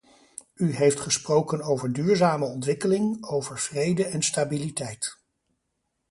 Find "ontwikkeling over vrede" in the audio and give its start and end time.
2.45-4.05